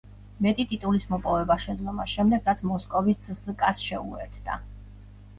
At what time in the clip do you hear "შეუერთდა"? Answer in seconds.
3.91-4.57